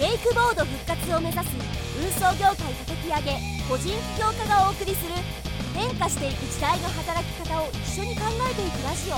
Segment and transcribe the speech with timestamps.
[0.00, 1.50] ェイクボード復活を目指す
[2.00, 5.14] 運送業界叩き上げ個人起業家がお送りする
[5.74, 9.16] 変化していく時代の働き方を一緒に考えていくラジオ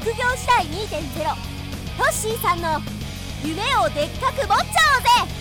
[0.00, 1.58] 副業時代2.0
[1.96, 2.80] トッシーさんの
[3.44, 4.56] 夢をでっかく持っちゃ
[4.96, 5.38] おうぜ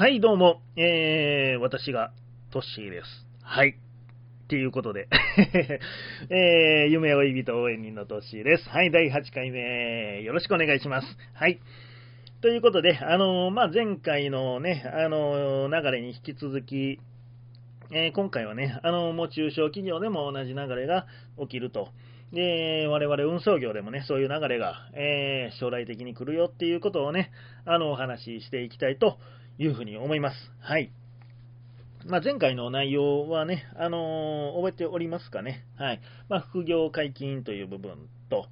[0.00, 2.10] はい、どうも、えー、私が
[2.50, 3.26] トッシーです。
[3.42, 3.76] はい。
[4.50, 5.06] っていうことで、
[6.28, 8.68] えー、夢追い人応援人のトシです。
[8.68, 11.06] はい、第8回目、よろしくお願いします。
[11.34, 11.60] はい。
[12.40, 16.98] ということで、あのーまあ、前回のね、あのー流れに引き続き、
[17.92, 21.06] えー今回はね、あのーもう中小企業でも同じ流れが
[21.38, 21.90] 起きると。
[22.32, 27.30] で、我々運送業でもね、そういう流れが、えー将来的に来るよっていうことをね、
[27.66, 29.16] あの、お話ししていきたいと
[29.58, 30.36] いうふうに思います。
[30.58, 30.90] はい。
[32.06, 35.66] まあ、前回の内容はね、あのー覚えておりますかね。
[35.76, 36.00] はい。
[36.28, 38.46] まあ、副業解禁という部分と、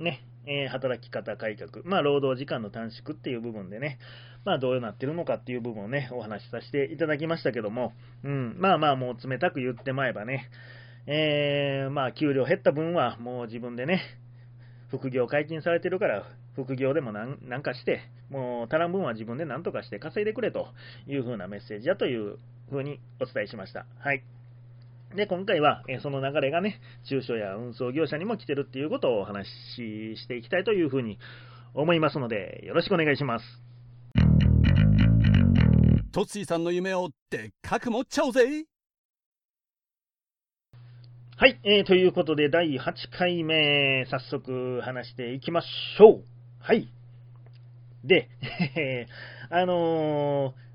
[0.00, 3.98] ね、えー働き方改革、まあ、労働時間の短縮っていう部分でね、
[4.44, 7.92] まあ、どうなってるのかっていう部分をね、お話しさせていただきましたけども、
[8.24, 10.50] うん、まあまあ、もう冷たく言ってまえばね、
[11.06, 14.02] えーまあ、給料減った分はもう自分でね、
[14.88, 16.24] 副業解禁されてるから、
[16.56, 20.68] 副業でもなんかして、もう足らん分は自分で何とかして稼いでくれと
[21.06, 22.38] いう風なメッセージやという
[22.70, 23.86] 風にお伝えしました。
[23.98, 24.22] はい。
[25.16, 31.18] で、今回は、えーその流れがね、中小や運送業者にも来てるっていうことをお話ししていきたいという風に
[31.74, 33.44] 思いますので、よろしくお願いします。
[36.12, 38.66] トッシーさんの夢をでっかく持っちゃおうぜ
[41.36, 46.24] はい、えーということで、第8回目、早速話していきましょう。
[46.58, 46.88] はい。
[48.04, 48.28] で、
[49.48, 50.67] あのー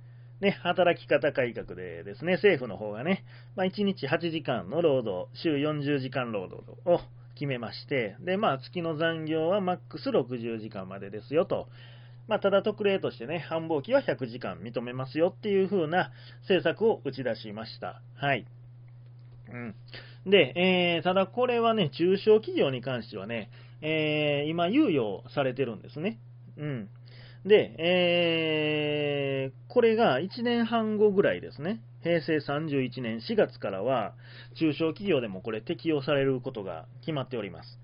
[0.44, 3.24] ね、働き方改革でですね、政府の方がね、
[3.56, 7.00] まあ、1日8時間の労働、週40時間労働を
[7.36, 11.68] 決めまして、で、まあ、月の残業はマックス60時間までですよと。
[12.28, 16.12] まあ、ただ特例としてね、繁忙期は100時間認めますよっていう風な
[16.42, 18.02] 政策を打ち出しました。
[18.16, 18.46] はい。
[19.50, 19.76] うん。
[20.30, 23.50] で、えーただこれはね、中小企業に関してはね、
[23.82, 26.20] えー今、猶予されてるんですね。
[26.58, 26.90] うん。
[27.46, 31.82] で、えーこれが1年半後ぐらいですね。
[32.04, 34.14] 平成31年4月からは、
[34.56, 37.80] 中小企業でもこれ適用されることが決まっております。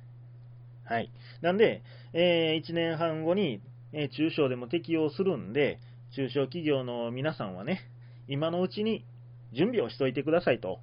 [0.86, 1.12] はい。
[1.42, 1.82] なんで、
[2.14, 3.62] えー1年半後に、
[3.92, 5.80] えー中小でも適用するんで、
[6.16, 7.82] 中小企業の皆さんはね、
[8.28, 9.04] 今のうちに
[9.52, 10.80] 準備をしといてくださいと。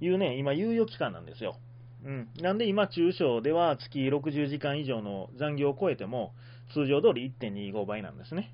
[0.00, 1.56] いうね、今、猶予期間なんですよ。
[2.04, 2.28] うん。
[2.42, 6.32] なんで今、中小では月60時間以上の残業を超えても、
[6.72, 8.52] 通常通り1.25倍なんですね。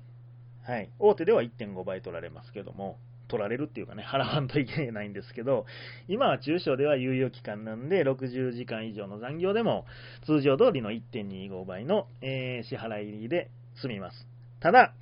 [0.65, 0.89] はい。
[0.99, 2.97] 大手では1.5倍取られますけども、
[3.27, 5.65] 取られるっていうかね、払わんといけないんですけど、
[6.07, 9.85] 今は中小では猶予期間なんで、60時間以上の残業でも、
[10.25, 13.49] 通常通りの1.25倍の、えー支払いで
[13.81, 14.27] 済みます。
[14.59, 14.93] ただ、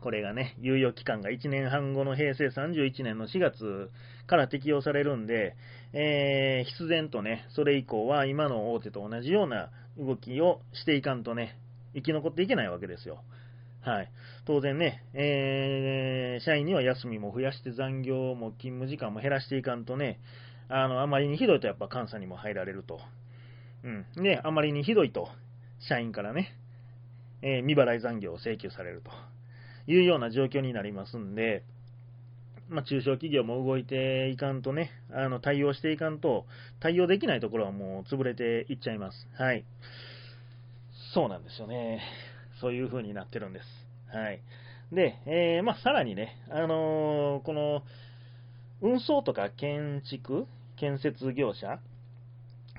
[0.00, 3.90] これがね、猶予期間が1年半後の平成31年の4月
[4.26, 5.54] から適用されるんで、
[5.92, 11.59] えー必然とね、それ以降は今の大手と同じような動きをしていかんとね、
[11.94, 13.22] 生き残っていけないわけですよ。
[13.82, 14.10] はい。
[14.44, 20.20] 当然ね、えー社員には休みも増やして残業も勤務時間も減らしていかんとね、
[20.68, 23.00] あの、あまりにひどいとやっぱ監査にも入られると。
[23.82, 24.22] うん。
[24.22, 25.28] で、あまりにひどいと、
[25.78, 26.54] 社員からね、
[27.42, 29.10] えー未払い残業を請求されると
[29.90, 31.64] いうような状況になりますんで、
[32.68, 36.46] まあ、中小企業も動いていかんとね、あの対応していかんと、
[36.78, 39.28] 対応できないところはもう潰れていっちゃいます。
[39.36, 39.64] はい。
[41.12, 42.00] そうなんですよね。
[42.60, 43.66] そういう風になってるんです。
[44.16, 44.40] はい。
[44.92, 47.82] で、えーまあ、さらにね、あのーこの、
[48.80, 51.80] 運送とか建築、建設業者、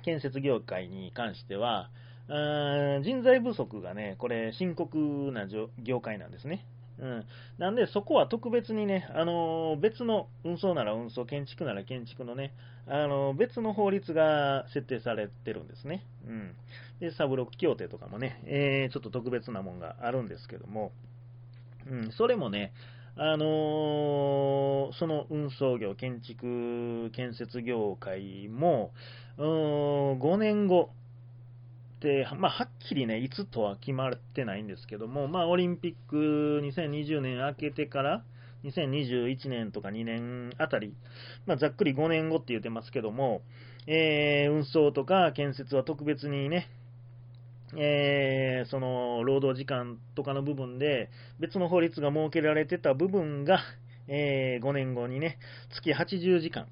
[0.03, 1.89] 建設業界に関しては、
[2.29, 4.97] あ人材不足がね、これ深刻
[5.33, 5.47] な
[5.83, 6.65] 業界なんですね。
[7.01, 7.25] うん。
[7.57, 12.53] なんで、そこは特別にね、あのー別の運送なら運送、建築なら建築のね、
[12.88, 16.05] あのー別の法律が設定されてるんですね。
[16.28, 16.55] うん。
[16.99, 20.91] で、サブロック協定とかもね、えーちょっと特別なもんがあるんですけども、
[21.90, 22.73] うん、それもね、
[23.16, 28.93] あのその運送業、建築、建設業界も、
[29.37, 30.91] うーん5年後
[31.97, 38.23] って、まあ、はっきりね、いつとは決まってないんですけども、まあ、オリンピック2020年明けてから、
[38.66, 40.93] 2021年とか2年あたり、
[41.46, 43.41] まあ、ざっくり5年後って言ってますけども、
[43.88, 46.70] えー運送とか建設は特別にね、
[47.78, 51.09] えーその労働時間とかの部分で
[51.40, 53.61] 別の法律が設けられてた部分が、
[54.08, 55.40] え5年後にね、
[55.70, 56.67] 月80時間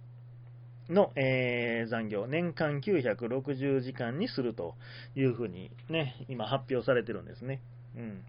[0.89, 4.75] の、えー、残業、年間960時間にすると
[5.15, 7.62] いうふうにね、今発表されてるんですね。
[7.95, 8.24] うん。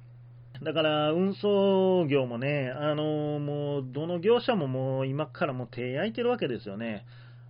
[0.63, 7.07] だから、運送業もね、あのー、もう、どの業者ももう、今からもう手焼いてるわけですよね。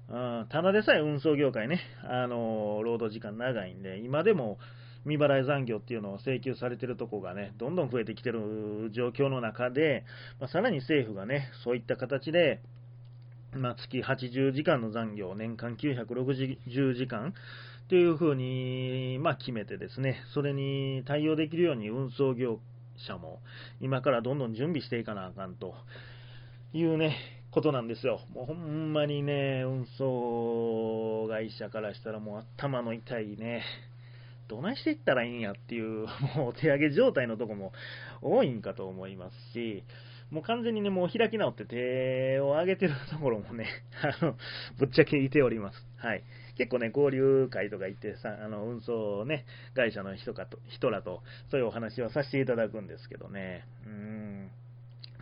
[0.09, 4.59] うん、ただでさえ運送業界ね、あのー、労働時間長いんで、今でも
[5.05, 10.05] 未払い残業っていうのを請求されてるとこがね、どんどん増えてきてる状況の中で、
[10.41, 12.61] まあ、さらに政府がね、そういった形で、
[13.53, 17.35] まあ、月80時間の残業、年間960時間
[17.89, 22.61] というふうに、まあ、決めてですね、それに対応できるように運送業
[23.09, 23.41] 者も
[23.81, 25.75] 今からどんどん準備していかなあかんと
[26.73, 27.17] いうね、
[27.51, 28.21] ことなんですよ。
[28.33, 33.65] もうほんまにね、運送会社からしたらもう頭の痛いね、
[34.49, 36.07] どないしていったらいいんやっていう、
[36.37, 37.73] もう手上げ状態のとこも
[38.23, 39.83] 多いんかと思いますし、
[40.31, 43.67] もう完全にね、もう開き直って手を上げてるところもね、
[44.03, 44.37] あの、
[44.79, 45.87] ぶっちゃけいております。
[45.97, 46.23] はい。
[46.57, 49.45] 結構ね、交流会とか行ってさ、あの、運送ね、
[49.75, 54.51] 会社の人かと、人らと、そういうお話をさせていただくんですけどね、うーん。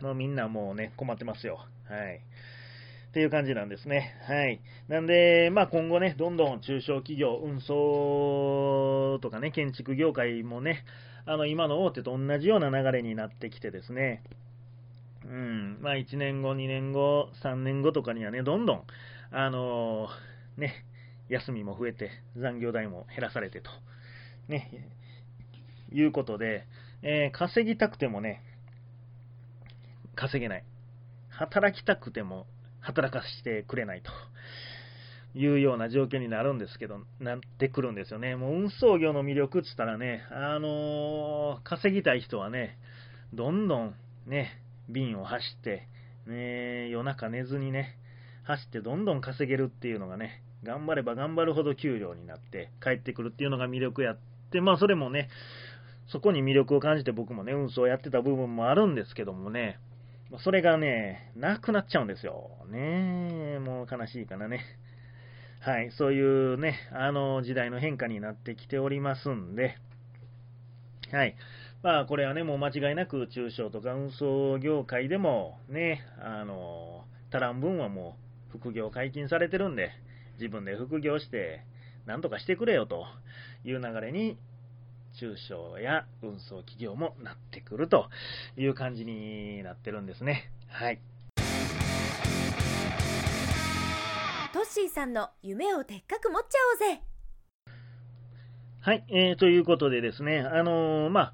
[0.01, 1.65] もうみんなもうね、困ってますよ。
[1.85, 2.21] はい。
[3.09, 4.15] っていう感じなんですね。
[4.27, 4.61] はい。
[4.87, 10.85] なんで、まあ今後ね、どんどん中小企業、運送とかね、建築業界もね、
[11.25, 14.23] あの、今の大手と同じような流れになってきてですね、
[15.29, 18.83] うん、まあ1年後、2年後、3年後とかにはね、どんどん、
[19.31, 20.85] あのー、ね、
[21.29, 23.69] 休みも増えて、残業代も減らされてと、
[24.47, 24.89] ね、
[25.91, 26.65] いうことで、
[27.03, 28.41] えー、稼ぎたくてもね、
[30.15, 30.63] 稼げない。
[31.29, 32.47] 働きたくても
[32.81, 34.11] 働かせてくれないと
[35.37, 38.35] いうような状況になるんですけど、なってくるんですよね。
[38.35, 42.79] もう運送業の魅力って言ったらね、あのー、稼ぎたい人はね、
[43.31, 43.95] どんどん
[44.25, 44.59] ね、
[44.89, 45.87] 便を走って、
[46.27, 47.97] ね、夜中寝ずにね、
[48.43, 54.17] 走ってどんどん稼げるっていうのがね、頑張れば頑張るほど給料になって帰ってくるっていうのが魅力やっ
[54.51, 55.29] て、まあそれもね、
[56.07, 59.79] そこに魅力を感じて僕もね、運送やってた部分もあるんですけどもね、
[60.43, 62.51] それがね、なくなっちゃうんですよ。
[62.69, 64.61] ねもう悲しいかなね。
[65.61, 69.75] はい、そういうね、あの時代の変化になってきておりますんで、
[71.11, 71.35] はい。
[71.81, 78.17] まあ、これはね、もう間違いなく中小とか運送業界でもね、あの、足らん分はも
[78.53, 79.91] う副業解禁されてるんで、
[80.39, 81.63] 自分で副業して、
[82.05, 83.05] なんとかしてくれよと
[83.63, 84.37] いう流れに、
[85.17, 88.09] 中小や運送企業もなってくると
[88.57, 90.51] いう感じになってるんですね。
[90.67, 90.99] はい。
[94.51, 97.01] トッシーさんの夢をでっかく持っちゃおうぜ
[98.81, 101.33] はい、えー、ということでですね、あのー、まあ、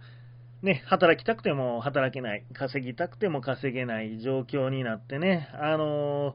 [0.66, 6.34] ね、働きたくても働けない、稼ぎたくても稼げない状況になってね、あのー、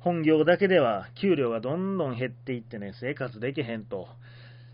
[0.00, 4.08] 本業だけでは給料がどんどん減っていってね、生活できへんと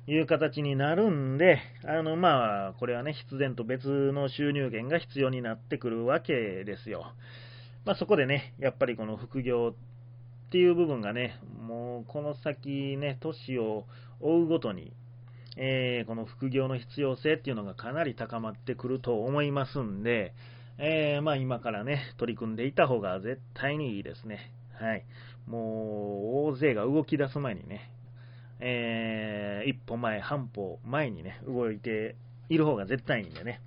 [0.06, 7.12] いう形になるんで、あの、まあ、これはね、必然と別の収入源が必要になってくるわけですよ。
[7.84, 9.74] まあ、そこでね、やっぱりこの副業
[10.48, 13.84] っていう部分がね、もうこの先ね、年を
[14.20, 14.94] 追うごとに、
[15.60, 20.32] えー、この副業の必要性っていうのがかなり高まってくると思いますんで、
[20.78, 24.52] えー、まあ今からね、取り組んでいた方が絶対にいいですね。
[24.80, 25.04] はい。
[25.48, 27.90] もう、大勢が動き出す前にね、
[28.60, 32.14] えー、一歩前、半歩前にね、動いて
[32.48, 33.60] いる方が絶対いいんでね。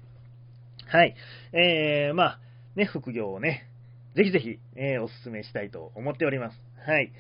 [0.88, 1.16] はい。
[1.52, 2.40] えー、まあ、
[2.76, 3.68] ね、副業をね、
[4.16, 6.62] ぜひぜひ、えー、お勧めしたいと思っております。
[6.86, 7.12] はい。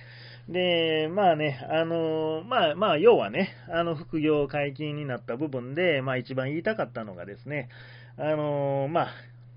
[0.50, 7.69] で、まあね、あの、まあ、まあ、要はね、あの、副業解禁になった部分で、まあ、一番言いたかったのがですね、
[8.17, 9.07] あの、まあ、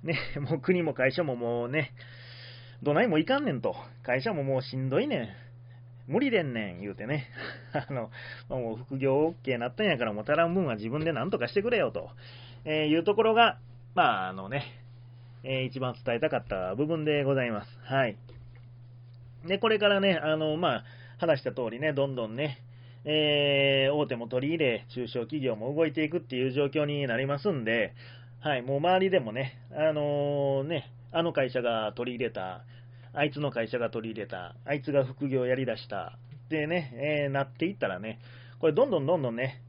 [0.03, 1.93] ね、 もう国も会社ももうね、
[2.83, 3.75] どないもいかんねんと。
[4.03, 5.29] 会社ももうしんどいねん。
[6.07, 7.29] 無理でんねん、言うてね。
[7.73, 8.11] あの、
[8.49, 12.11] もう副業 OK なったんやから、もたらん分は自分で何とかしてくれよと、
[12.65, 13.59] えー、いうところが、
[13.95, 14.65] まあ、あのね、
[15.45, 17.79] えー、一番伝えたかった部分でございます。
[17.85, 18.17] はい。
[19.47, 20.85] で、これからね、あの、まあ、
[21.19, 22.59] 話した通りね、どんどんね、
[23.05, 27.95] えー、大手も取り入れ、中小企業も動いていくっていう状況になりますんで、
[28.41, 32.65] はい、もう周りでもね、あのー、ね、あの会社が取り入れた、
[33.13, 36.93] あいつの会社が取り入れた、あいつが副業やりだした、でね、
[37.25, 38.19] えー、なっていったらね、
[38.59, 39.61] これどんどんどんどんね、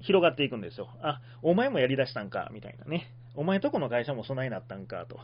[0.00, 0.88] 広がっていくんですよ。
[1.02, 3.10] あ、お前もやりだしたんか、みたいなね。
[3.34, 5.20] お前とこの会社も備えなったんか、と。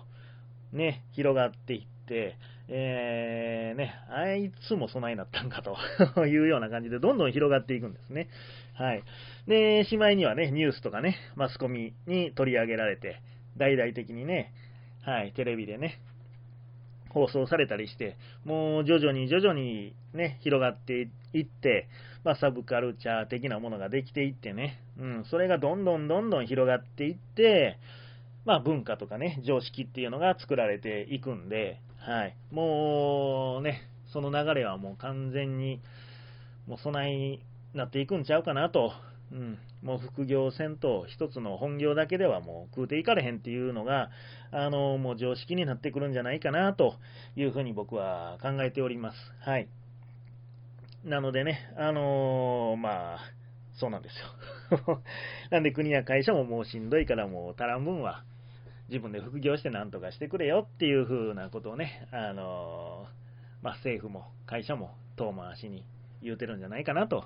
[0.75, 2.37] ね、広がっていって、
[2.69, 5.77] えー、ね、あいつも備えになったんかと
[6.27, 8.29] いうような感じでどんどん広がっていくんですね。
[8.75, 9.03] はい。
[9.47, 13.21] で、しまいにはね、ニュースとかね、マスコミに取り上げられて、
[13.57, 14.53] 大々的にね、
[15.03, 16.01] はい、テレビでね、
[17.11, 21.87] 放送されたりして、もう徐々に徐々にね、広がっていって、
[22.25, 27.79] まあ、サブカルチャー的なものができていってね、うん、それがどんどんどんどん広がっていって、
[28.45, 32.37] まあ、文化とかね、常識っていうのが作られていくんで、はい。
[32.51, 35.81] もうね、その流れはもう完全に、
[36.67, 38.93] もう備えになっていくんちゃうかなと。
[39.33, 39.59] うん。
[39.83, 44.11] もう副業せんと、一つの本業だけではもう食うていかれへんっていうのが、
[44.51, 46.97] あの、もう常識になってくるんじゃないかなと
[47.37, 49.17] いうふうに僕は考えております。
[49.41, 49.69] はい。
[51.05, 53.19] なのでね、あのー、まあ、
[53.77, 55.03] そうなんですよ。
[55.51, 58.25] なんで国や会社ももうしんどいからもう足らん分は
[58.89, 65.85] 自分で副業してなんとかしてくれよっていう風なことをね、あのー、まあ、政府も会社も遠回しに
[66.23, 67.25] 言うてるんじゃないかなと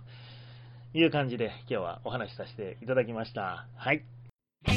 [0.94, 3.66] いう感じで今日はお話しさせていただきました。
[3.76, 4.04] はい。
[4.64, 4.72] ト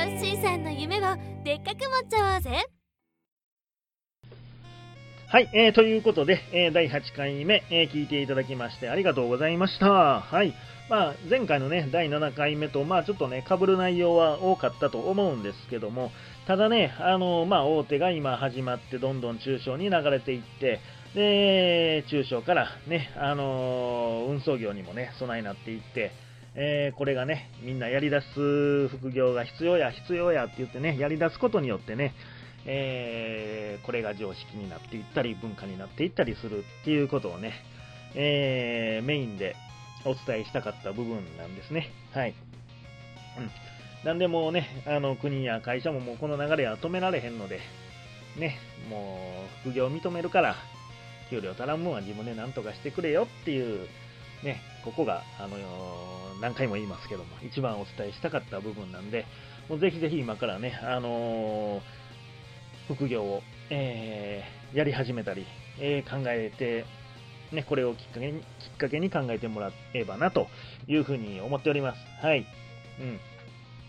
[0.00, 1.00] ッシーさんの夢を
[1.44, 2.73] でっかく持っちゃおうぜ。
[5.26, 10.20] はい、えー、ということで、えー、第8回目、えー、聞いていただきましてありがとうございました。
[10.20, 10.54] はい。
[10.88, 16.12] まあ、前回のね、第7回目と、まあ、ちょっとね、被る内容は多かったと思うんですけども、
[16.46, 20.80] ただね、あの、まあ、大手が今始まって、どんどん中小に流れていって、
[21.14, 26.12] で、中小からね、あの、運送業にもね、備えになっていって、
[26.54, 32.14] えー、これがね、みんなやり出す副業が必要や、必要やって言ってね、やり出すことによってね、
[32.66, 37.52] えー、これが常識になっていったり、文化になっていったりするっていうことをね、
[38.14, 39.56] えー、メインで
[40.04, 41.90] お伝えしたかった部分なんですね。
[42.12, 42.34] はい。
[43.38, 43.50] うん。
[44.04, 47.60] なんでもね、あの、国や会社ももうこの流れは止められへんので、
[48.38, 50.56] ね、もう、副業を認めるから、
[51.30, 53.88] 給料足らん分は自分で何とかしてくれよっていう、
[54.42, 55.56] ね、ここが、あの、
[56.40, 59.24] 何回も言いますけども、一番お伝えしたかった部分なんで、
[59.68, 62.03] もうぜひぜひ今からね、あのー
[62.88, 65.46] 副業を、えー、やり始めたり、
[65.80, 66.84] えー、考えて、
[67.54, 70.48] ね、これをきっかけに、きっかけに考えてもらえばなと
[70.86, 71.98] いうふうに思っております。
[72.24, 72.46] はい。
[73.00, 73.02] う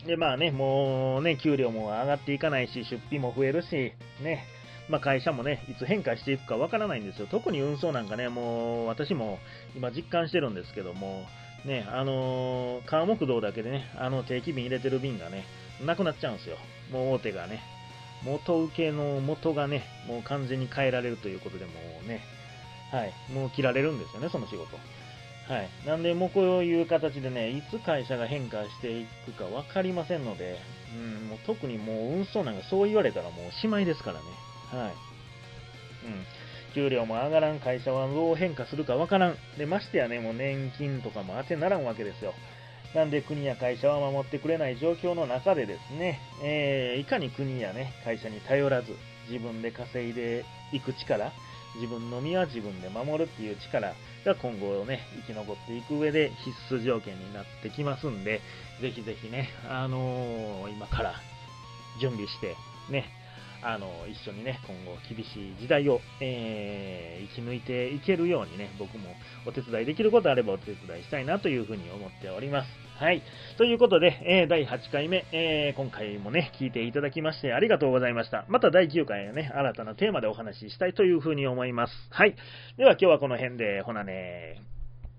[0.06, 0.08] ん。
[0.08, 4.46] で、まあね、もうね、給料も上がっていかないし、出費も増えるし、ね、
[4.88, 7.28] まあ会社もね、いつ変化していくかわからないんですよ。
[7.28, 9.40] 特に運送なんかね、もう私も
[9.76, 11.26] 今実感してるんですけども、
[11.66, 15.44] ね、あのー、川木道だけでね、あの定期便入れてる便がね、
[15.84, 16.58] なくなっちゃうんですよ。
[16.92, 17.62] もう大手がね、
[18.26, 21.72] 元請けの元がね、もう完全に変えられるということでも
[22.04, 22.22] うね、
[22.92, 24.78] はい、もう切られるんですよね、その仕事。
[25.48, 25.70] はい。
[25.86, 30.58] なんで、もうこういう形でね、いつ会社が変化していくか分かりませんので、
[30.96, 34.26] うん、もう特にもう運送なんかそう言われたらもうおしまいですからね。
[34.72, 34.92] はい。
[34.92, 36.26] うん。
[36.74, 39.38] 給料も上がらん会社はどう変化するか分からん。
[39.58, 42.34] で、ましてやね、もう年金とかも当てならんわけですよ。
[42.96, 48.96] なんで国や会社は守ってくれない状況の中でですね、えー、いかに国やね、会社に頼らず、
[49.30, 51.34] 自分で稼いでいく力、
[51.76, 58.40] 自分の身は自分で守るっていう力が今後ね、生き残っていく上で必須条件になってきますんで、
[58.80, 61.16] ぜひぜひね、あのー、今から
[62.00, 62.56] 準備して、
[62.90, 63.10] ね、
[63.66, 69.10] あの、一緒にね、今後厳しい時代を、えー、生き抜いていけるようにね、僕も
[69.48, 72.68] お手伝いできることあればお手伝いしたいなというふうに思っております。
[73.00, 73.24] はい。
[73.58, 78.46] ということで、えー、第8回目、えー、今回もね、聞いていただきましてありがとうございました。
[78.50, 81.94] また第9回ね、新たなテーマでお話ししたいというふうに思います。
[82.12, 82.36] はい。
[82.78, 84.62] では今日はこの辺で、ほなね